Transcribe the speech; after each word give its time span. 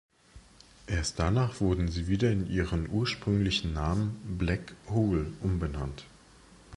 Erst 0.87 1.19
danach 1.19 1.61
wurde 1.61 1.87
sie 1.87 2.07
wieder 2.07 2.31
in 2.31 2.49
ihren 2.49 2.89
ursprünglichen 2.89 3.73
Namen 3.73 4.19
"Black 4.39 4.73
Hole" 4.89 5.31
umbenannt. 5.41 6.05